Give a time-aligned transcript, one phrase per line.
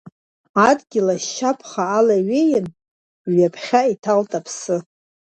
[0.69, 2.65] Адгьыл ашьа ԥха аалаҩеин,
[3.33, 4.77] ҩаԥхьа иҭалт аԥсы.